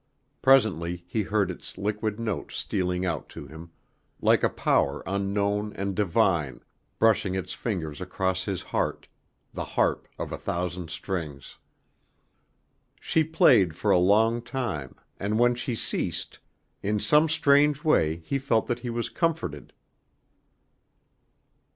[0.41, 3.69] Presently he heard its liquid notes stealing out to him,
[4.19, 6.61] like a power unknown and divine,
[6.97, 9.07] brushing its fingers across his heart,
[9.53, 11.57] the harp of a thousand strings.
[12.99, 16.39] She played for a long time, and when she ceased,
[16.81, 19.71] in some strange way he felt that he was comforted.